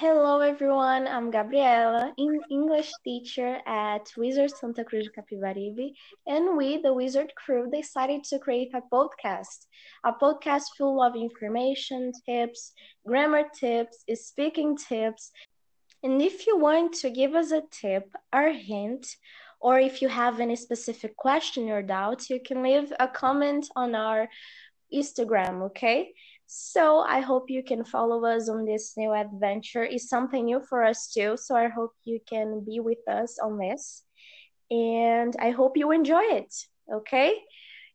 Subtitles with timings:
[0.00, 5.92] Hello everyone, I'm Gabriela, an English teacher at Wizard Santa Cruz de Capibaribe,
[6.26, 9.66] and we, the Wizard crew, decided to create a podcast.
[10.06, 12.72] A podcast full of information, tips,
[13.06, 15.32] grammar tips, speaking tips.
[16.02, 19.06] And if you want to give us a tip or hint,
[19.60, 23.94] or if you have any specific question or doubt, you can leave a comment on
[23.94, 24.30] our
[24.94, 26.14] Instagram, okay?
[26.52, 29.84] So I hope you can follow us on this new adventure.
[29.84, 31.36] It's something new for us too.
[31.36, 34.02] So I hope you can be with us on this.
[34.68, 36.52] And I hope you enjoy it,
[36.92, 37.40] ok?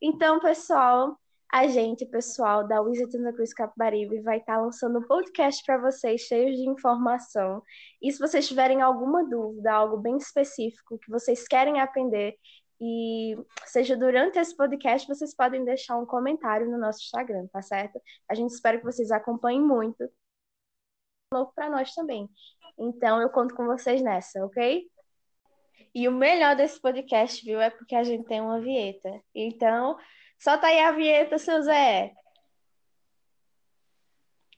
[0.01, 1.19] Então, pessoal,
[1.51, 6.21] a gente, pessoal da Wizard Santa Cruz Capibaribe, vai estar lançando um podcast para vocês
[6.21, 7.61] cheio de informação.
[8.01, 12.35] E se vocês tiverem alguma dúvida, algo bem específico que vocês querem aprender,
[12.79, 18.01] e seja durante esse podcast, vocês podem deixar um comentário no nosso Instagram, tá certo?
[18.29, 20.09] A gente espera que vocês acompanhem muito.
[21.33, 22.29] Novo para nós também.
[22.77, 24.89] Então eu conto com vocês nessa, ok?
[25.93, 29.09] E o melhor desse podcast, viu, é porque a gente tem uma vinheta.
[29.33, 29.97] Então,
[30.37, 32.13] solta aí a vinheta, seu Zé.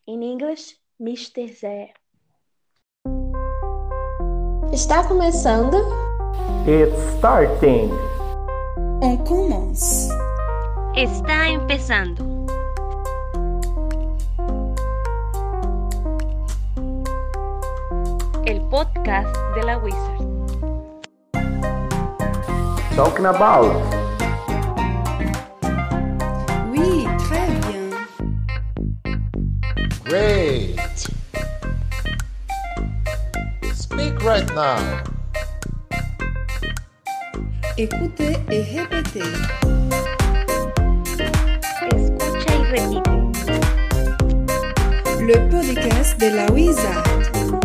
[0.07, 1.47] In English, Mr.
[1.53, 1.93] Zé.
[4.73, 5.77] Está começando
[6.69, 7.89] It's starting.
[9.01, 10.09] On commence.
[10.97, 12.45] Está empezando.
[18.45, 20.19] El podcast de la Wizard.
[22.97, 23.71] Talking about.
[26.69, 27.95] Oui, très bien.
[30.03, 31.07] Great.
[33.73, 35.16] Speak right now.
[37.79, 39.19] Écoutez et répétez.
[41.91, 43.05] Escucha y repite.
[45.21, 47.56] Le podcast de la Wizard.